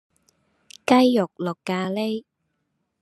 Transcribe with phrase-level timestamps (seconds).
[0.87, 2.25] 雞肉綠咖哩